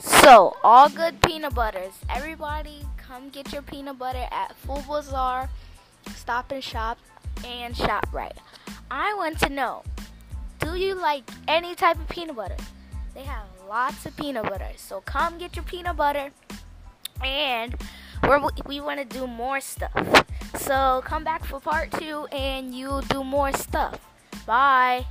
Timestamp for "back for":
21.24-21.58